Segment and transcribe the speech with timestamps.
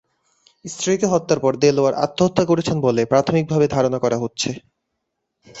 [0.65, 4.49] স্ত্রীকে হত্যার পর দেলোয়ার আত্মহত্যা করেছেন বলে প্রাথমিকভাবে ধারণা করা হচ্ছে।